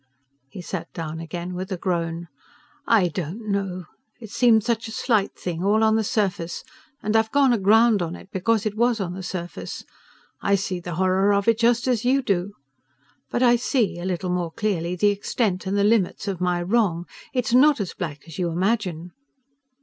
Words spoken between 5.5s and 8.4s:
all on the surface and I've gone aground on it